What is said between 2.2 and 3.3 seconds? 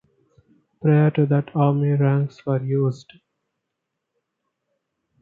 were used.